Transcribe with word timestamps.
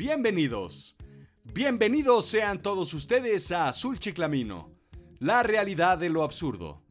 Bienvenidos. 0.00 0.96
Bienvenidos 1.52 2.24
sean 2.24 2.62
todos 2.62 2.94
ustedes 2.94 3.52
a 3.52 3.68
Azul 3.68 3.98
Chiclamino, 3.98 4.72
la 5.18 5.42
realidad 5.42 5.98
de 5.98 6.08
lo 6.08 6.22
absurdo. 6.22 6.82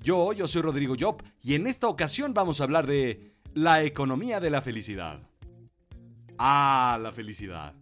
Yo, 0.00 0.32
yo 0.32 0.46
soy 0.46 0.62
Rodrigo 0.62 0.94
Job 0.96 1.24
y 1.42 1.56
en 1.56 1.66
esta 1.66 1.88
ocasión 1.88 2.34
vamos 2.34 2.60
a 2.60 2.64
hablar 2.64 2.86
de 2.86 3.34
la 3.52 3.82
economía 3.82 4.38
de 4.38 4.50
la 4.50 4.62
felicidad. 4.62 5.28
Ah, 6.38 7.00
la 7.02 7.10
felicidad. 7.10 7.74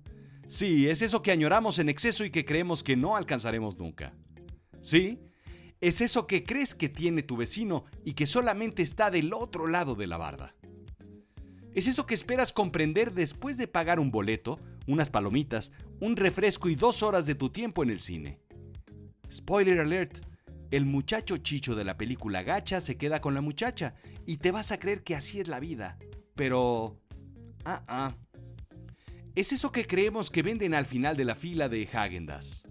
Sí, 0.48 0.89
es 0.89 1.03
eso 1.03 1.21
que 1.21 1.32
añoramos 1.32 1.79
en 1.79 1.90
exceso 1.90 2.25
y 2.25 2.31
que 2.31 2.46
creemos 2.46 2.82
que 2.82 2.96
no 2.96 3.17
alcanzaremos 3.17 3.79
nunca. 3.79 4.14
Sí, 4.81 5.21
es 5.82 6.00
eso 6.00 6.26
que 6.26 6.43
crees 6.43 6.75
que 6.75 6.89
tiene 6.89 7.22
tu 7.22 7.36
vecino 7.36 7.85
y 8.03 8.14
que 8.14 8.25
solamente 8.25 8.81
está 8.81 9.11
del 9.11 9.35
otro 9.35 9.67
lado 9.67 9.94
de 9.94 10.07
la 10.07 10.17
barda. 10.17 10.54
Es 11.75 11.87
eso 11.87 12.07
que 12.07 12.14
esperas 12.14 12.53
comprender 12.53 13.13
después 13.13 13.57
de 13.57 13.68
pagar 13.68 14.00
un 14.00 14.11
boleto, 14.11 14.58
unas 14.86 15.08
palomitas, 15.08 15.71
un 16.00 16.17
refresco 16.17 16.68
y 16.68 16.75
dos 16.75 17.03
horas 17.03 17.27
de 17.27 17.36
tu 17.36 17.50
tiempo 17.50 17.82
en 17.82 17.90
el 17.90 18.00
cine. 18.00 18.40
Spoiler 19.31 19.79
alert, 19.79 20.18
el 20.72 20.85
muchacho 20.85 21.36
chicho 21.36 21.77
de 21.77 21.85
la 21.85 21.96
película 21.96 22.43
Gacha 22.43 22.80
se 22.80 22.96
queda 22.96 23.21
con 23.21 23.35
la 23.35 23.41
muchacha 23.41 23.94
y 24.27 24.39
te 24.39 24.50
vas 24.50 24.72
a 24.72 24.79
creer 24.79 25.04
que 25.04 25.14
así 25.14 25.41
es 25.41 25.49
la 25.49 25.61
vida. 25.61 25.99
Pero... 26.35 27.00
Ah, 27.64 27.85
ah. 27.86 28.16
Es 29.36 29.52
eso 29.52 29.71
que 29.71 29.86
creemos 29.86 30.30
que 30.30 30.43
venden 30.43 30.75
al 30.75 30.86
final 30.86 31.16
de 31.16 31.25
la 31.25 31.36
fila 31.36 31.68
de 31.68 31.86
Häagen-Dazs. 31.86 32.64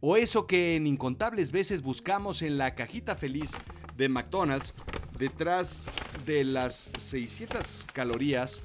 O 0.00 0.16
eso 0.16 0.48
que 0.48 0.74
en 0.74 0.88
incontables 0.88 1.52
veces 1.52 1.82
buscamos 1.82 2.42
en 2.42 2.58
la 2.58 2.74
cajita 2.74 3.14
feliz 3.14 3.52
de 3.96 4.08
McDonald's 4.08 4.74
detrás 5.18 5.86
de 6.26 6.44
las 6.44 6.90
600 6.96 7.86
calorías 7.92 8.62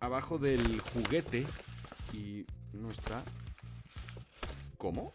abajo 0.00 0.38
del 0.38 0.80
juguete 0.80 1.46
y 2.12 2.46
no 2.72 2.90
está. 2.90 3.24
¿Cómo? 4.76 5.12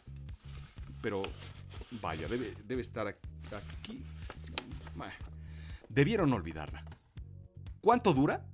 Pero 1.01 1.23
vaya, 2.01 2.27
debe, 2.27 2.53
debe 2.65 2.81
estar 2.81 3.07
aquí. 3.07 4.03
Debieron 5.89 6.33
olvidarla. 6.33 6.83
¿Cuánto 7.79 8.13
dura? 8.13 8.45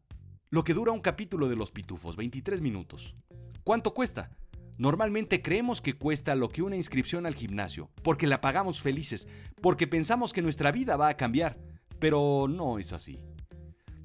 Lo 0.50 0.64
que 0.64 0.74
dura 0.74 0.92
un 0.92 1.00
capítulo 1.00 1.48
de 1.48 1.56
Los 1.56 1.72
Pitufos, 1.72 2.16
23 2.18 2.60
minutos. 2.60 3.16
¿Cuánto 3.64 3.94
cuesta? 3.94 4.32
Normalmente 4.78 5.42
creemos 5.42 5.82
que 5.82 5.94
cuesta 5.94 6.36
lo 6.36 6.50
que 6.50 6.62
una 6.62 6.76
inscripción 6.76 7.26
al 7.26 7.36
gimnasio, 7.36 7.92
porque 8.04 8.28
la 8.28 8.42
pagamos 8.42 8.82
felices, 8.82 9.28
porque 9.62 9.88
pensamos 9.88 10.34
que 10.34 10.42
nuestra 10.42 10.72
vida 10.72 10.98
va 10.98 11.10
a 11.10 11.18
cambiar, 11.18 11.58
pero 12.00 12.48
no 12.50 12.80
es 12.80 12.94
así. 12.94 13.20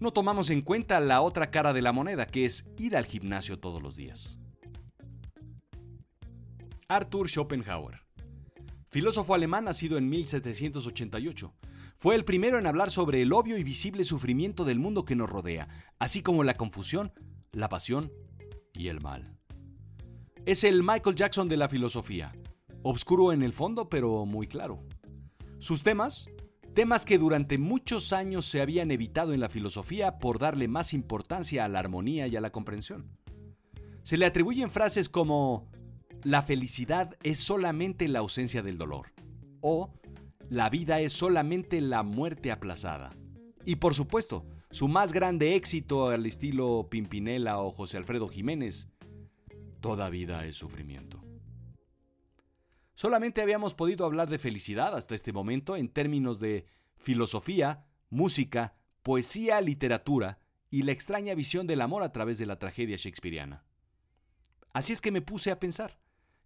No 0.00 0.12
tomamos 0.12 0.50
en 0.50 0.62
cuenta 0.62 1.00
la 1.00 1.22
otra 1.22 1.50
cara 1.50 1.72
de 1.72 1.82
la 1.82 1.92
moneda, 1.92 2.26
que 2.26 2.44
es 2.44 2.66
ir 2.78 2.96
al 2.96 3.06
gimnasio 3.06 3.58
todos 3.58 3.82
los 3.82 3.96
días. 3.96 4.38
Arthur 6.88 7.28
Schopenhauer 7.28 8.04
Filósofo 8.94 9.34
alemán 9.34 9.64
nacido 9.64 9.98
en 9.98 10.08
1788. 10.08 11.52
Fue 11.96 12.14
el 12.14 12.24
primero 12.24 12.60
en 12.60 12.66
hablar 12.68 12.92
sobre 12.92 13.22
el 13.22 13.32
obvio 13.32 13.58
y 13.58 13.64
visible 13.64 14.04
sufrimiento 14.04 14.64
del 14.64 14.78
mundo 14.78 15.04
que 15.04 15.16
nos 15.16 15.28
rodea, 15.28 15.68
así 15.98 16.22
como 16.22 16.44
la 16.44 16.56
confusión, 16.56 17.12
la 17.50 17.68
pasión 17.68 18.12
y 18.72 18.86
el 18.86 19.00
mal. 19.00 19.36
Es 20.46 20.62
el 20.62 20.84
Michael 20.84 21.16
Jackson 21.16 21.48
de 21.48 21.56
la 21.56 21.68
filosofía, 21.68 22.36
obscuro 22.84 23.32
en 23.32 23.42
el 23.42 23.52
fondo 23.52 23.88
pero 23.88 24.26
muy 24.26 24.46
claro. 24.46 24.84
Sus 25.58 25.82
temas, 25.82 26.28
temas 26.74 27.04
que 27.04 27.18
durante 27.18 27.56
muchos 27.56 28.12
años 28.12 28.44
se 28.44 28.60
habían 28.60 28.90
evitado 28.90 29.32
en 29.32 29.40
la 29.40 29.48
filosofía 29.48 30.18
por 30.18 30.38
darle 30.38 30.68
más 30.68 30.92
importancia 30.92 31.64
a 31.64 31.68
la 31.68 31.78
armonía 31.78 32.26
y 32.26 32.36
a 32.36 32.40
la 32.40 32.50
comprensión. 32.50 33.16
Se 34.02 34.18
le 34.18 34.26
atribuyen 34.26 34.70
frases 34.70 35.08
como 35.08 35.70
la 36.24 36.42
felicidad 36.42 37.16
es 37.22 37.38
solamente 37.38 38.08
la 38.08 38.18
ausencia 38.18 38.62
del 38.62 38.76
dolor. 38.76 39.12
O 39.60 39.92
la 40.50 40.68
vida 40.68 41.00
es 41.00 41.12
solamente 41.12 41.80
la 41.80 42.02
muerte 42.02 42.52
aplazada. 42.52 43.16
Y 43.64 43.76
por 43.76 43.94
supuesto, 43.94 44.44
su 44.70 44.88
más 44.88 45.12
grande 45.12 45.54
éxito 45.54 46.10
al 46.10 46.26
estilo 46.26 46.88
Pimpinela 46.90 47.60
o 47.60 47.70
José 47.70 47.96
Alfredo 47.96 48.28
Jiménez, 48.28 48.88
toda 49.80 50.10
vida 50.10 50.44
es 50.44 50.56
sufrimiento. 50.56 51.23
Solamente 52.94 53.42
habíamos 53.42 53.74
podido 53.74 54.06
hablar 54.06 54.28
de 54.28 54.38
felicidad 54.38 54.96
hasta 54.96 55.14
este 55.14 55.32
momento 55.32 55.76
en 55.76 55.88
términos 55.88 56.38
de 56.38 56.66
filosofía, 56.96 57.86
música, 58.10 58.74
poesía, 59.02 59.60
literatura 59.60 60.38
y 60.70 60.82
la 60.82 60.92
extraña 60.92 61.34
visión 61.34 61.66
del 61.66 61.80
amor 61.80 62.02
a 62.02 62.12
través 62.12 62.38
de 62.38 62.46
la 62.46 62.58
tragedia 62.58 62.96
shakespeariana. 62.96 63.64
Así 64.72 64.92
es 64.92 65.00
que 65.00 65.12
me 65.12 65.22
puse 65.22 65.50
a 65.50 65.60
pensar, 65.60 65.98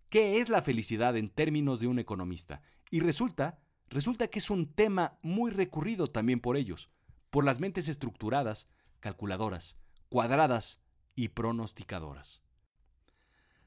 ¿Qué 0.08 0.38
es 0.38 0.48
la 0.48 0.62
felicidad 0.62 1.16
en 1.18 1.28
términos 1.28 1.80
de 1.80 1.86
un 1.86 1.98
economista? 1.98 2.62
Y 2.90 3.00
resulta, 3.00 3.58
resulta 3.88 4.28
que 4.28 4.38
es 4.38 4.48
un 4.48 4.72
tema 4.72 5.18
muy 5.20 5.50
recurrido 5.50 6.10
también 6.10 6.40
por 6.40 6.56
ellos, 6.56 6.88
por 7.28 7.44
las 7.44 7.60
mentes 7.60 7.88
estructuradas, 7.88 8.68
calculadoras, 9.00 9.76
cuadradas 10.08 10.80
y 11.14 11.28
pronosticadoras. 11.28 12.42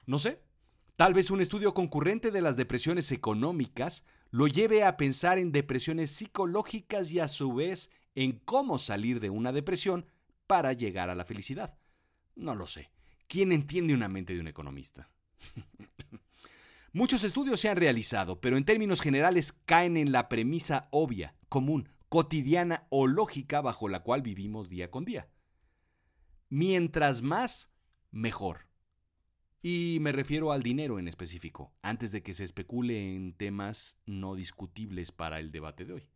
No 0.08 0.18
sé, 0.18 0.42
tal 1.02 1.16
vez 1.16 1.32
un 1.32 1.42
estudio 1.42 1.74
concurrente 1.74 2.30
de 2.30 2.42
las 2.42 2.58
depresiones 2.58 3.12
económicas 3.12 4.06
lo 4.30 4.46
lleve 4.46 4.84
a 4.84 4.98
pensar 4.98 5.40
en 5.40 5.52
depresiones 5.52 6.12
psicológicas 6.12 7.12
y 7.12 7.18
a 7.18 7.28
su 7.28 7.56
vez 7.56 7.90
en 8.14 8.34
cómo 8.34 8.78
salir 8.78 9.20
de 9.20 9.32
una 9.32 9.52
depresión 9.52 10.06
para 10.46 10.74
llegar 10.74 11.10
a 11.10 11.16
la 11.16 11.26
felicidad. 11.26 11.76
No 12.36 12.54
lo 12.54 12.68
sé. 12.68 12.92
¿Quién 13.26 13.52
entiende 13.52 13.96
una 13.96 14.10
mente 14.10 14.36
de 14.36 14.42
un 14.42 14.48
economista? 14.48 15.10
Muchos 16.94 17.24
estudios 17.24 17.60
se 17.60 17.70
han 17.70 17.78
realizado, 17.78 18.40
pero 18.40 18.56
en 18.56 18.64
términos 18.64 19.02
generales 19.02 19.54
caen 19.66 19.98
en 19.98 20.12
la 20.12 20.30
premisa 20.30 20.88
obvia, 20.92 21.34
común, 21.50 21.90
cotidiana 22.10 22.86
o 22.92 23.08
lógica 23.08 23.62
bajo 23.62 23.90
la 23.90 24.04
cual 24.04 24.22
vivimos 24.22 24.70
día 24.70 24.92
con 24.92 25.04
día. 25.04 25.28
Mientras 26.48 27.24
más, 27.24 27.74
mejor. 28.12 28.71
Y 29.62 30.00
me 30.02 30.12
refiero 30.12 30.52
al 30.52 30.64
dinero 30.64 30.98
en 30.98 31.08
específico, 31.08 31.72
antes 31.84 32.12
de 32.12 32.24
que 32.24 32.34
se 32.34 32.44
especule 32.44 33.16
en 33.16 33.34
temas 33.34 34.00
no 34.08 34.34
discutibles 34.34 35.12
para 35.12 35.40
el 35.40 35.52
debate 35.52 35.86
de 35.86 35.94
hoy. 35.94 36.10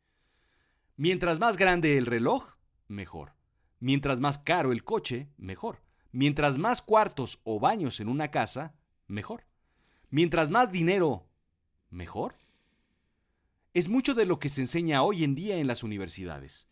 Mientras 0.97 1.39
más 1.39 1.57
grande 1.57 1.97
el 1.97 2.07
reloj, 2.07 2.55
mejor. 2.87 3.33
Mientras 3.79 4.19
más 4.19 4.39
caro 4.39 4.71
el 4.71 4.83
coche, 4.83 5.29
mejor. 5.37 5.83
Mientras 6.11 6.57
más 6.57 6.81
cuartos 6.81 7.39
o 7.43 7.59
baños 7.59 7.99
en 7.99 8.07
una 8.07 8.31
casa, 8.31 8.73
mejor. 9.05 9.45
Mientras 10.09 10.49
más 10.49 10.71
dinero, 10.71 11.27
mejor. 11.89 12.35
Es 13.73 13.89
mucho 13.89 14.15
de 14.15 14.25
lo 14.25 14.39
que 14.39 14.49
se 14.49 14.61
enseña 14.61 15.03
hoy 15.03 15.23
en 15.23 15.35
día 15.35 15.57
en 15.57 15.67
las 15.67 15.83
universidades. 15.83 16.67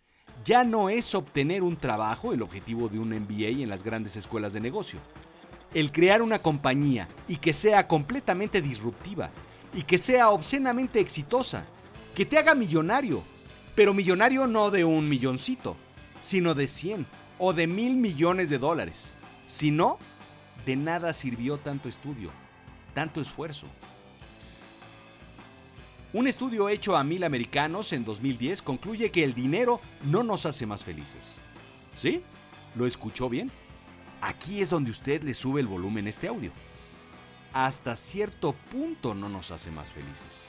Ya 0.46 0.64
no 0.64 0.90
es 0.90 1.14
obtener 1.14 1.62
un 1.62 1.78
trabajo 1.78 2.34
el 2.34 2.42
objetivo 2.42 2.90
de 2.90 2.98
un 2.98 3.10
MBA 3.10 3.62
en 3.62 3.70
las 3.70 3.84
grandes 3.84 4.16
escuelas 4.16 4.54
de 4.54 4.62
negocio. 4.62 5.00
El 5.74 5.92
crear 5.92 6.22
una 6.22 6.40
compañía 6.40 7.08
y 7.28 7.38
que 7.38 7.54
sea 7.54 7.88
completamente 7.88 8.62
disruptiva 8.62 9.32
y 9.74 9.84
que 9.84 9.98
sea 9.98 10.30
obscenamente 10.30 11.00
exitosa, 11.00 11.66
que 12.16 12.26
te 12.26 12.38
haga 12.38 12.54
millonario, 12.54 13.24
pero 13.76 13.94
millonario 13.94 14.48
no 14.48 14.70
de 14.70 14.86
un 14.86 15.10
milloncito, 15.10 15.76
sino 16.22 16.54
de 16.54 16.68
100 16.68 17.06
o 17.40 17.54
de 17.54 17.68
mil 17.68 17.96
millones 17.96 18.50
de 18.50 18.60
dólares. 18.60 19.12
Si 19.48 19.72
no, 19.72 19.98
de 20.66 20.76
nada 20.76 21.12
sirvió 21.14 21.58
tanto 21.58 21.90
estudio 21.90 22.30
tanto 22.94 23.22
esfuerzo. 23.22 23.68
Un 26.14 26.28
estudio 26.28 26.70
hecho 26.70 26.96
a 26.96 27.04
mil 27.04 27.24
americanos 27.24 27.92
en 27.92 28.06
2010 28.06 28.62
concluye 28.62 29.12
que 29.12 29.24
el 29.24 29.34
dinero 29.34 29.82
no 30.04 30.22
nos 30.24 30.46
hace 30.46 30.66
más 30.66 30.84
felices. 30.84 31.36
¿Sí? 31.96 32.22
¿Lo 32.76 32.86
escuchó 32.86 33.30
bien? 33.30 33.52
Aquí 34.24 34.62
es 34.62 34.70
donde 34.70 34.92
usted 34.92 35.22
le 35.24 35.34
sube 35.34 35.60
el 35.60 35.68
volumen 35.68 36.08
este 36.08 36.30
audio. 36.30 36.52
Hasta 37.52 37.98
cierto 37.98 38.54
punto 38.72 39.14
no 39.14 39.28
nos 39.28 39.52
hace 39.52 39.70
más 39.70 39.92
felices. 39.92 40.46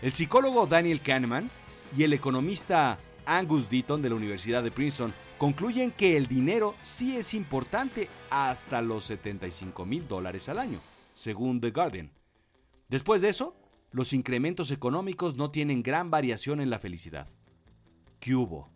El 0.00 0.12
psicólogo 0.12 0.68
Daniel 0.68 1.02
Kahneman 1.02 1.50
y 1.96 2.04
el 2.04 2.12
economista 2.12 2.98
Angus 3.26 3.68
Deaton 3.68 4.02
de 4.02 4.08
la 4.08 4.14
Universidad 4.14 4.62
de 4.62 4.70
Princeton 4.70 5.12
concluyen 5.36 5.90
que 5.90 6.16
el 6.16 6.28
dinero 6.28 6.76
sí 6.82 7.16
es 7.16 7.34
importante 7.34 8.08
hasta 8.30 8.80
los 8.80 9.02
75 9.04 9.84
mil 9.84 10.06
dólares 10.06 10.48
al 10.48 10.60
año 10.60 10.78
según 11.12 11.60
The 11.60 11.72
Guardian. 11.72 12.12
Después 12.88 13.20
de 13.20 13.30
eso, 13.30 13.56
los 13.90 14.12
incrementos 14.12 14.70
económicos 14.70 15.36
no 15.36 15.50
tienen 15.50 15.82
gran 15.82 16.08
variación 16.08 16.60
en 16.60 16.70
la 16.70 16.78
felicidad. 16.78 17.26
¿Qué 18.20 18.36
hubo? 18.36 18.70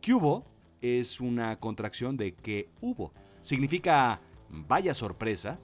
¿Qué 0.00 0.14
hubo? 0.14 0.46
Es 0.80 1.20
una 1.20 1.60
contracción 1.60 2.16
de 2.16 2.34
que 2.34 2.70
hubo. 2.80 3.12
Significa 3.44 4.22
vaya 4.48 4.94
sorpresa, 4.94 5.58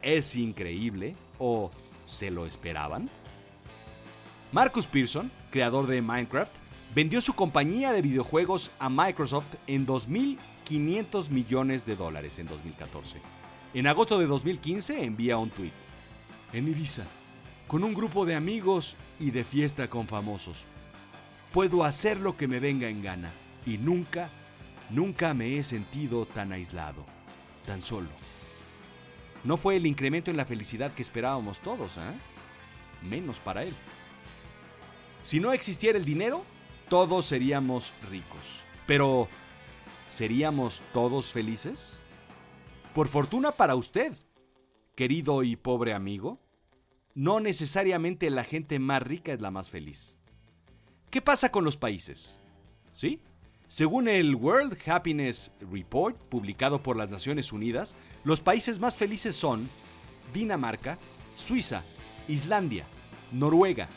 es 0.00 0.36
increíble 0.36 1.16
o 1.38 1.72
se 2.06 2.30
lo 2.30 2.46
esperaban. 2.46 3.10
Marcus 4.52 4.86
Pearson, 4.86 5.32
creador 5.50 5.88
de 5.88 6.00
Minecraft, 6.00 6.54
vendió 6.94 7.20
su 7.20 7.32
compañía 7.32 7.92
de 7.92 8.02
videojuegos 8.02 8.70
a 8.78 8.88
Microsoft 8.88 9.52
en 9.66 9.84
2.500 9.84 11.28
millones 11.30 11.84
de 11.84 11.96
dólares 11.96 12.38
en 12.38 12.46
2014 12.46 13.20
En 13.74 13.88
agosto 13.88 14.20
de 14.20 14.26
2015 14.26 15.02
envía 15.02 15.36
un 15.36 15.50
tweet. 15.50 15.72
En 16.52 16.68
Ibiza, 16.68 17.02
con 17.66 17.82
un 17.82 17.94
grupo 17.94 18.24
de 18.26 18.36
amigos 18.36 18.94
y 19.18 19.32
de 19.32 19.42
fiesta 19.42 19.90
con 19.90 20.06
famosos. 20.06 20.64
Puedo 21.52 21.82
hacer 21.82 22.20
lo 22.20 22.36
que 22.36 22.46
me 22.46 22.60
venga 22.60 22.88
en 22.88 23.02
gana 23.02 23.32
y 23.66 23.76
nunca, 23.76 24.30
nunca 24.88 25.34
me 25.34 25.58
he 25.58 25.64
sentido 25.64 26.26
tan 26.26 26.52
aislado, 26.52 27.04
tan 27.66 27.82
solo. 27.82 28.08
No 29.44 29.56
fue 29.56 29.76
el 29.76 29.86
incremento 29.86 30.30
en 30.30 30.36
la 30.36 30.46
felicidad 30.46 30.92
que 30.92 31.02
esperábamos 31.02 31.60
todos, 31.60 31.96
¿eh? 31.98 32.12
Menos 33.02 33.40
para 33.40 33.62
él. 33.62 33.74
Si 35.22 35.40
no 35.40 35.52
existiera 35.52 35.98
el 35.98 36.04
dinero, 36.04 36.44
todos 36.88 37.26
seríamos 37.26 37.92
ricos. 38.10 38.60
Pero, 38.86 39.28
¿seríamos 40.08 40.82
todos 40.92 41.32
felices? 41.32 42.00
Por 42.94 43.08
fortuna 43.08 43.52
para 43.52 43.74
usted, 43.74 44.14
querido 44.94 45.42
y 45.42 45.56
pobre 45.56 45.92
amigo, 45.92 46.38
no 47.14 47.40
necesariamente 47.40 48.30
la 48.30 48.44
gente 48.44 48.78
más 48.78 49.02
rica 49.02 49.32
es 49.32 49.40
la 49.40 49.50
más 49.50 49.70
feliz. 49.70 50.18
¿Qué 51.10 51.22
pasa 51.22 51.50
con 51.50 51.64
los 51.64 51.76
países? 51.76 52.38
¿Sí? 52.92 53.20
Según 53.68 54.08
el 54.08 54.34
World 54.34 54.78
Happiness 54.86 55.50
Report, 55.72 56.16
publicado 56.16 56.82
por 56.82 56.96
las 56.96 57.10
Naciones 57.10 57.52
Unidas, 57.52 57.96
los 58.22 58.40
países 58.40 58.78
más 58.78 58.94
felices 58.94 59.34
son 59.34 59.68
Dinamarca, 60.32 60.98
Suiza, 61.34 61.84
Islandia, 62.28 62.84
Noruega, 63.32 63.88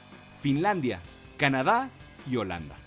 Finlandia, 0.41 1.01
Canadá 1.37 1.89
y 2.29 2.37
Holanda. 2.37 2.77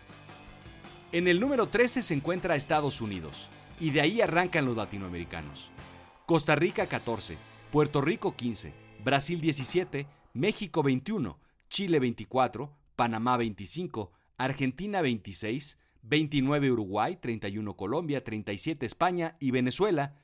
En 1.12 1.28
el 1.28 1.40
número 1.40 1.68
13 1.68 2.02
se 2.02 2.14
encuentra 2.14 2.56
Estados 2.56 3.00
Unidos, 3.00 3.48
y 3.80 3.90
de 3.90 4.00
ahí 4.00 4.20
arrancan 4.20 4.64
los 4.64 4.76
latinoamericanos. 4.76 5.70
Costa 6.26 6.54
Rica 6.54 6.86
14, 6.86 7.36
Puerto 7.72 8.00
Rico 8.00 8.36
15, 8.36 8.72
Brasil 9.02 9.40
17, 9.40 10.06
México 10.34 10.82
21, 10.82 11.38
Chile 11.68 11.98
24, 11.98 12.70
Panamá 12.94 13.36
25, 13.36 14.12
Argentina 14.36 15.00
26, 15.02 15.78
29 16.02 16.72
Uruguay, 16.72 17.16
31 17.20 17.76
Colombia, 17.76 18.24
37 18.24 18.86
España 18.86 19.36
y 19.40 19.50
Venezuela. 19.50 20.16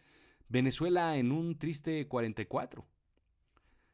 Venezuela 0.48 1.16
en 1.16 1.32
un 1.32 1.58
triste 1.58 2.06
44. 2.06 2.86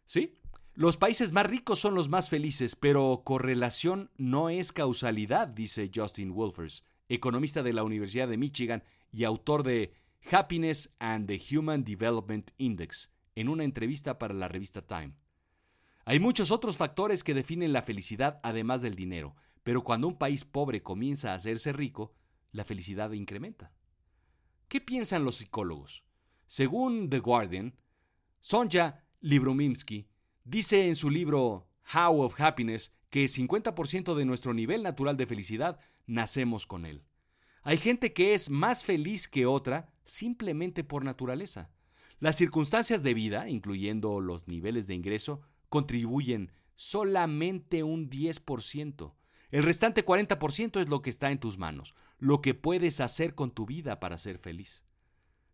¿Sí? 0.04 0.38
Los 0.74 0.96
países 0.96 1.32
más 1.32 1.46
ricos 1.46 1.80
son 1.80 1.94
los 1.94 2.08
más 2.08 2.30
felices, 2.30 2.76
pero 2.76 3.22
correlación 3.24 4.10
no 4.16 4.48
es 4.48 4.72
causalidad, 4.72 5.48
dice 5.48 5.90
Justin 5.94 6.32
Wolfers, 6.32 6.84
economista 7.08 7.62
de 7.62 7.74
la 7.74 7.84
Universidad 7.84 8.26
de 8.26 8.38
Michigan 8.38 8.82
y 9.12 9.24
autor 9.24 9.64
de 9.64 9.92
Happiness 10.30 10.94
and 10.98 11.26
the 11.26 11.40
Human 11.54 11.84
Development 11.84 12.50
Index, 12.56 13.10
en 13.34 13.50
una 13.50 13.64
entrevista 13.64 14.18
para 14.18 14.32
la 14.32 14.48
revista 14.48 14.80
Time. 14.86 15.12
Hay 16.04 16.20
muchos 16.20 16.50
otros 16.50 16.78
factores 16.78 17.22
que 17.22 17.34
definen 17.34 17.72
la 17.72 17.82
felicidad 17.82 18.40
además 18.42 18.80
del 18.82 18.94
dinero, 18.94 19.36
pero 19.62 19.84
cuando 19.84 20.08
un 20.08 20.18
país 20.18 20.44
pobre 20.44 20.82
comienza 20.82 21.32
a 21.32 21.34
hacerse 21.36 21.72
rico, 21.72 22.14
la 22.50 22.64
felicidad 22.64 23.12
incrementa. 23.12 23.72
¿Qué 24.68 24.80
piensan 24.80 25.24
los 25.24 25.36
psicólogos? 25.36 26.04
Según 26.46 27.08
The 27.08 27.20
Guardian, 27.20 27.74
Sonja 28.40 29.04
Libromimsky 29.20 30.08
dice 30.44 30.88
en 30.88 30.96
su 30.96 31.10
libro 31.10 31.68
How 31.94 32.22
of 32.22 32.40
Happiness 32.40 32.92
que 33.10 33.26
50% 33.26 34.14
de 34.14 34.24
nuestro 34.24 34.54
nivel 34.54 34.82
natural 34.82 35.16
de 35.16 35.26
felicidad 35.26 35.78
nacemos 36.06 36.66
con 36.66 36.86
él. 36.86 37.04
Hay 37.62 37.76
gente 37.76 38.12
que 38.12 38.34
es 38.34 38.50
más 38.50 38.84
feliz 38.84 39.28
que 39.28 39.46
otra 39.46 39.92
simplemente 40.04 40.82
por 40.82 41.04
naturaleza. 41.04 41.70
Las 42.18 42.36
circunstancias 42.36 43.02
de 43.02 43.14
vida, 43.14 43.48
incluyendo 43.48 44.20
los 44.20 44.48
niveles 44.48 44.86
de 44.86 44.94
ingreso, 44.94 45.42
contribuyen 45.68 46.50
solamente 46.74 47.82
un 47.82 48.10
10%. 48.10 49.12
El 49.52 49.62
restante 49.62 50.04
40% 50.04 50.80
es 50.80 50.88
lo 50.88 51.02
que 51.02 51.10
está 51.10 51.30
en 51.30 51.38
tus 51.38 51.58
manos, 51.58 51.94
lo 52.18 52.40
que 52.40 52.54
puedes 52.54 53.00
hacer 53.00 53.34
con 53.34 53.50
tu 53.50 53.66
vida 53.66 54.00
para 54.00 54.16
ser 54.16 54.38
feliz. 54.38 54.82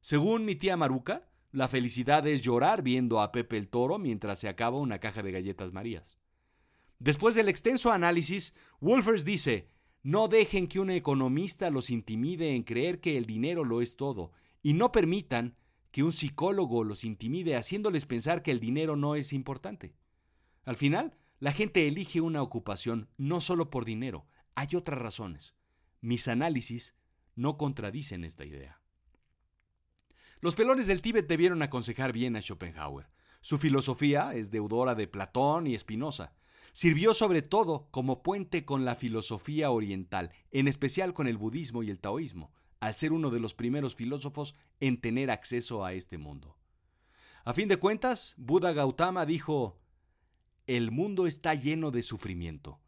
Según 0.00 0.44
mi 0.44 0.54
tía 0.54 0.76
Maruca, 0.76 1.28
la 1.50 1.66
felicidad 1.66 2.24
es 2.28 2.40
llorar 2.40 2.82
viendo 2.82 3.20
a 3.20 3.32
Pepe 3.32 3.58
el 3.58 3.68
Toro 3.68 3.98
mientras 3.98 4.38
se 4.38 4.48
acaba 4.48 4.78
una 4.78 5.00
caja 5.00 5.24
de 5.24 5.32
galletas 5.32 5.72
Marías. 5.72 6.16
Después 7.00 7.34
del 7.34 7.48
extenso 7.48 7.90
análisis, 7.90 8.54
Wolfers 8.80 9.24
dice, 9.24 9.68
no 10.04 10.28
dejen 10.28 10.68
que 10.68 10.78
un 10.78 10.90
economista 10.90 11.68
los 11.68 11.90
intimide 11.90 12.54
en 12.54 12.62
creer 12.62 13.00
que 13.00 13.16
el 13.16 13.26
dinero 13.26 13.64
lo 13.64 13.82
es 13.82 13.96
todo, 13.96 14.30
y 14.62 14.74
no 14.74 14.92
permitan 14.92 15.56
que 15.90 16.04
un 16.04 16.12
psicólogo 16.12 16.84
los 16.84 17.02
intimide 17.02 17.56
haciéndoles 17.56 18.06
pensar 18.06 18.42
que 18.42 18.52
el 18.52 18.60
dinero 18.60 18.94
no 18.94 19.16
es 19.16 19.32
importante. 19.32 19.96
Al 20.64 20.76
final, 20.76 21.16
la 21.40 21.52
gente 21.52 21.86
elige 21.86 22.20
una 22.20 22.42
ocupación 22.42 23.08
no 23.16 23.40
solo 23.40 23.70
por 23.70 23.84
dinero, 23.84 24.26
hay 24.54 24.68
otras 24.74 24.98
razones. 24.98 25.54
Mis 26.00 26.26
análisis 26.26 26.96
no 27.36 27.56
contradicen 27.56 28.24
esta 28.24 28.44
idea. 28.44 28.80
Los 30.40 30.54
pelones 30.54 30.86
del 30.86 31.00
Tíbet 31.00 31.28
debieron 31.28 31.62
aconsejar 31.62 32.12
bien 32.12 32.36
a 32.36 32.42
Schopenhauer. 32.42 33.08
Su 33.40 33.58
filosofía 33.58 34.34
es 34.34 34.50
deudora 34.50 34.94
de 34.94 35.06
Platón 35.06 35.66
y 35.66 35.78
Spinoza. 35.78 36.32
Sirvió 36.72 37.14
sobre 37.14 37.42
todo 37.42 37.88
como 37.90 38.22
puente 38.22 38.64
con 38.64 38.84
la 38.84 38.94
filosofía 38.94 39.70
oriental, 39.70 40.32
en 40.50 40.68
especial 40.68 41.14
con 41.14 41.28
el 41.28 41.38
budismo 41.38 41.82
y 41.82 41.90
el 41.90 42.00
taoísmo, 42.00 42.52
al 42.80 42.96
ser 42.96 43.12
uno 43.12 43.30
de 43.30 43.40
los 43.40 43.54
primeros 43.54 43.94
filósofos 43.94 44.54
en 44.80 45.00
tener 45.00 45.30
acceso 45.30 45.84
a 45.84 45.92
este 45.92 46.18
mundo. 46.18 46.56
A 47.44 47.54
fin 47.54 47.68
de 47.68 47.76
cuentas, 47.76 48.34
Buda 48.36 48.72
Gautama 48.72 49.24
dijo, 49.24 49.80
el 50.68 50.90
mundo 50.90 51.26
está 51.26 51.54
lleno 51.54 51.90
de 51.90 52.02
sufrimiento. 52.02 52.78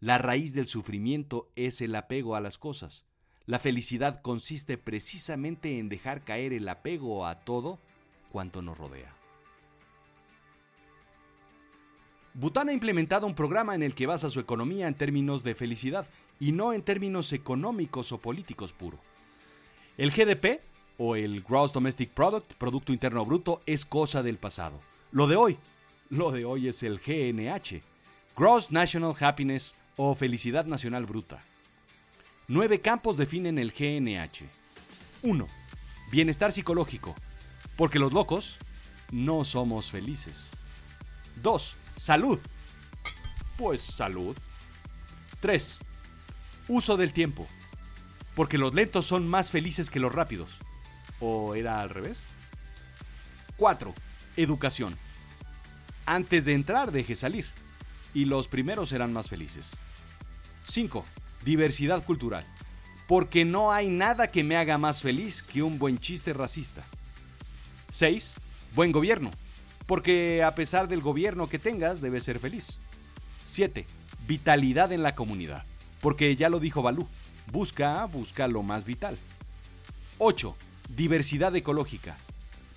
La 0.00 0.16
raíz 0.16 0.54
del 0.54 0.68
sufrimiento 0.68 1.52
es 1.54 1.82
el 1.82 1.94
apego 1.94 2.34
a 2.34 2.40
las 2.40 2.56
cosas. 2.56 3.04
La 3.44 3.58
felicidad 3.58 4.22
consiste 4.22 4.78
precisamente 4.78 5.78
en 5.78 5.90
dejar 5.90 6.24
caer 6.24 6.54
el 6.54 6.66
apego 6.66 7.26
a 7.26 7.40
todo 7.40 7.78
cuanto 8.32 8.62
nos 8.62 8.78
rodea. 8.78 9.14
Bután 12.32 12.70
ha 12.70 12.72
implementado 12.72 13.26
un 13.26 13.34
programa 13.34 13.74
en 13.74 13.82
el 13.82 13.94
que 13.94 14.06
basa 14.06 14.30
su 14.30 14.40
economía 14.40 14.88
en 14.88 14.94
términos 14.94 15.42
de 15.42 15.54
felicidad 15.54 16.08
y 16.40 16.52
no 16.52 16.72
en 16.72 16.80
términos 16.80 17.34
económicos 17.34 18.12
o 18.12 18.18
políticos 18.18 18.72
puro. 18.72 18.98
El 19.98 20.10
GDP, 20.10 20.62
o 20.96 21.16
el 21.16 21.42
Gross 21.42 21.74
Domestic 21.74 22.10
Product, 22.12 22.54
Producto 22.54 22.94
Interno 22.94 23.26
Bruto, 23.26 23.60
es 23.66 23.84
cosa 23.84 24.22
del 24.22 24.38
pasado. 24.38 24.80
Lo 25.12 25.26
de 25.26 25.36
hoy 25.36 25.58
lo 26.10 26.30
de 26.30 26.44
hoy 26.44 26.68
es 26.68 26.82
el 26.82 26.98
GNH, 26.98 27.82
Gross 28.36 28.70
National 28.70 29.14
Happiness 29.18 29.74
o 29.96 30.14
Felicidad 30.14 30.66
Nacional 30.66 31.06
Bruta. 31.06 31.42
Nueve 32.48 32.80
campos 32.80 33.16
definen 33.16 33.58
el 33.58 33.72
GNH. 33.72 34.44
1. 35.22 35.46
Bienestar 36.10 36.52
psicológico, 36.52 37.14
porque 37.76 37.98
los 37.98 38.12
locos 38.12 38.58
no 39.10 39.44
somos 39.44 39.90
felices. 39.90 40.52
2. 41.42 41.74
Salud. 41.96 42.38
Pues 43.56 43.80
salud. 43.80 44.36
3. 45.40 45.78
Uso 46.68 46.96
del 46.96 47.12
tiempo, 47.12 47.46
porque 48.34 48.58
los 48.58 48.74
lentos 48.74 49.06
son 49.06 49.26
más 49.26 49.50
felices 49.50 49.90
que 49.90 50.00
los 50.00 50.14
rápidos. 50.14 50.58
¿O 51.20 51.54
era 51.54 51.80
al 51.80 51.90
revés? 51.90 52.24
4. 53.56 53.94
Educación 54.36 54.96
antes 56.06 56.44
de 56.44 56.54
entrar, 56.54 56.92
deje 56.92 57.14
salir. 57.14 57.46
Y 58.14 58.24
los 58.24 58.48
primeros 58.48 58.88
serán 58.88 59.12
más 59.12 59.28
felices. 59.28 59.72
5. 60.66 61.04
Diversidad 61.44 62.04
cultural. 62.04 62.46
Porque 63.06 63.44
no 63.44 63.72
hay 63.72 63.88
nada 63.88 64.28
que 64.28 64.42
me 64.42 64.56
haga 64.56 64.78
más 64.78 65.02
feliz 65.02 65.42
que 65.42 65.62
un 65.62 65.78
buen 65.78 65.98
chiste 65.98 66.32
racista. 66.32 66.82
6. 67.90 68.34
Buen 68.74 68.92
gobierno. 68.92 69.30
Porque 69.86 70.42
a 70.42 70.54
pesar 70.54 70.88
del 70.88 71.00
gobierno 71.00 71.48
que 71.48 71.58
tengas, 71.58 72.00
debes 72.00 72.24
ser 72.24 72.38
feliz. 72.38 72.78
7. 73.44 73.86
Vitalidad 74.26 74.92
en 74.92 75.02
la 75.02 75.14
comunidad. 75.14 75.64
Porque 76.00 76.34
ya 76.36 76.48
lo 76.48 76.58
dijo 76.58 76.82
Balú, 76.82 77.06
busca, 77.52 78.04
busca 78.06 78.48
lo 78.48 78.62
más 78.62 78.84
vital. 78.84 79.16
8. 80.18 80.56
Diversidad 80.96 81.54
ecológica. 81.54 82.16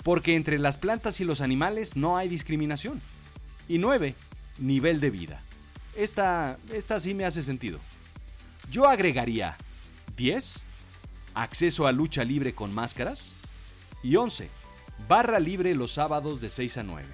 Porque 0.03 0.35
entre 0.35 0.59
las 0.59 0.77
plantas 0.77 1.19
y 1.19 1.25
los 1.25 1.41
animales 1.41 1.95
no 1.95 2.17
hay 2.17 2.29
discriminación. 2.29 3.01
Y 3.69 3.77
9. 3.77 4.15
Nivel 4.57 4.99
de 4.99 5.11
vida. 5.11 5.41
Esta, 5.95 6.57
esta 6.73 6.99
sí 6.99 7.13
me 7.13 7.23
hace 7.23 7.43
sentido. 7.43 7.79
Yo 8.71 8.89
agregaría 8.89 9.55
10. 10.17 10.63
Acceso 11.35 11.85
a 11.85 11.91
lucha 11.91 12.23
libre 12.23 12.53
con 12.53 12.73
máscaras. 12.73 13.31
Y 14.03 14.15
11. 14.15 14.49
Barra 15.07 15.39
libre 15.39 15.75
los 15.75 15.91
sábados 15.91 16.41
de 16.41 16.49
6 16.49 16.79
a 16.79 16.83
9. 16.83 17.07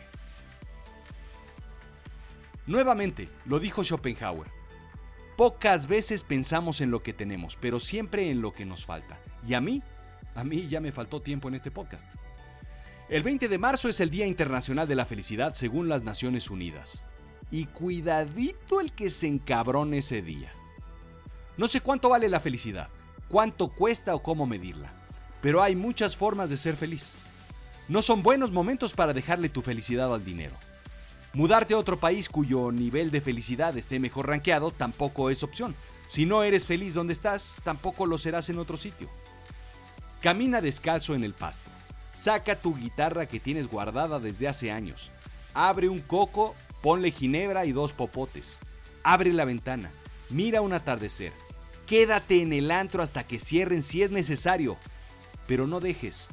Nuevamente, 2.68 3.30
lo 3.46 3.60
dijo 3.60 3.84
Schopenhauer. 3.84 4.48
Pocas 5.36 5.88
veces 5.88 6.24
pensamos 6.24 6.80
en 6.80 6.90
lo 6.90 7.04
que 7.04 7.12
tenemos, 7.12 7.58
pero 7.60 7.82
siempre 7.82 8.32
en 8.32 8.42
lo 8.42 8.54
que 8.54 8.66
nos 8.66 8.86
falta. 8.86 9.20
Y 9.46 9.56
a 9.56 9.62
mí, 9.62 9.84
a 10.34 10.46
mí 10.46 10.68
ya 10.70 10.80
me 10.80 10.94
faltó 10.94 11.22
tiempo 11.22 11.50
en 11.50 11.56
este 11.56 11.70
podcast. 11.70 12.10
El 13.08 13.22
20 13.22 13.50
de 13.50 13.60
marzo 13.60 13.88
es 13.88 14.00
el 14.00 14.10
Día 14.10 14.26
Internacional 14.26 14.88
de 14.88 14.96
la 14.96 15.06
Felicidad 15.06 15.54
según 15.54 15.88
las 15.88 16.02
Naciones 16.02 16.50
Unidas. 16.50 17.04
Y 17.52 17.66
cuidadito 17.66 18.82
el 18.82 18.94
que 18.94 19.12
se 19.12 19.28
encabrone 19.28 20.00
ese 20.00 20.24
día. 20.24 20.52
No 21.56 21.68
sé 21.68 21.82
cuánto 21.82 22.10
vale 22.10 22.30
la 22.30 22.40
felicidad, 22.40 22.90
cuánto 23.28 23.68
cuesta 23.68 24.16
o 24.16 24.24
cómo 24.24 24.48
medirla, 24.48 24.92
pero 25.40 25.62
hay 25.62 25.76
muchas 25.76 26.18
formas 26.18 26.50
de 26.50 26.58
ser 26.58 26.76
feliz. 26.76 27.14
No 27.88 28.02
son 28.02 28.24
buenos 28.24 28.52
momentos 28.52 28.94
para 28.94 29.14
dejarle 29.14 29.50
tu 29.50 29.62
felicidad 29.62 30.12
al 30.12 30.26
dinero. 30.26 30.56
Mudarte 31.34 31.76
a 31.76 31.78
otro 31.78 32.00
país 32.00 32.28
cuyo 32.28 32.72
nivel 32.72 33.12
de 33.12 33.22
felicidad 33.22 33.78
esté 33.78 34.00
mejor 34.00 34.30
rankeado 34.30 34.72
tampoco 34.72 35.30
es 35.30 35.44
opción. 35.44 35.76
Si 36.08 36.26
no 36.26 36.42
eres 36.42 36.66
feliz 36.66 36.96
donde 36.96 37.14
estás, 37.14 37.56
tampoco 37.64 38.08
lo 38.08 38.18
serás 38.18 38.50
en 38.50 38.58
otro 38.58 38.78
sitio. 38.78 39.10
Camina 40.22 40.60
descalzo 40.60 41.14
en 41.14 41.24
el 41.24 41.34
pasto. 41.34 41.75
Saca 42.16 42.56
tu 42.56 42.76
guitarra 42.76 43.26
que 43.26 43.40
tienes 43.40 43.68
guardada 43.68 44.20
desde 44.20 44.48
hace 44.48 44.72
años. 44.72 45.12
Abre 45.54 45.90
un 45.90 46.00
coco, 46.00 46.56
ponle 46.82 47.12
ginebra 47.12 47.66
y 47.66 47.72
dos 47.72 47.94
popotes. 47.94 48.58
Abre 49.04 49.34
la 49.34 49.46
ventana. 49.46 49.92
Mira 50.30 50.62
un 50.62 50.74
atardecer. 50.74 51.34
Quédate 51.88 52.42
en 52.42 52.54
el 52.54 52.72
antro 52.72 53.04
hasta 53.04 53.28
que 53.28 53.40
cierren 53.40 53.84
si 53.84 54.02
es 54.02 54.12
necesario. 54.12 54.78
Pero 55.48 55.68
no 55.68 55.80
dejes, 55.80 56.28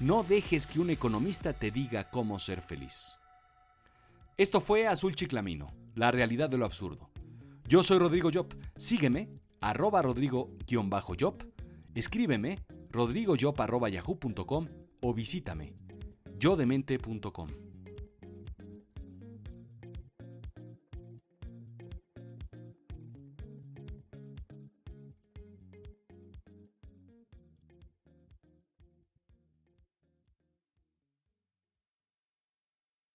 no 0.00 0.22
dejes 0.22 0.66
que 0.66 0.80
un 0.80 0.90
economista 0.90 1.52
te 1.52 1.70
diga 1.70 2.10
cómo 2.10 2.38
ser 2.38 2.62
feliz. 2.62 3.18
Esto 4.36 4.60
fue 4.60 4.86
Azul 4.86 5.14
Chiclamino, 5.14 5.74
la 5.94 6.10
realidad 6.10 6.48
de 6.48 6.58
lo 6.58 6.64
absurdo. 6.64 7.10
Yo 7.68 7.82
soy 7.82 7.98
Rodrigo 7.98 8.30
Job. 8.32 8.54
Sígueme, 8.76 9.28
arroba 9.60 10.02
rodrigo-job. 10.02 11.44
Escríbeme, 11.94 12.58
rodrigojob.yahoo.com 12.90 14.83
o 15.04 15.12
visítame, 15.12 15.74
yodemente.com. 16.40 17.73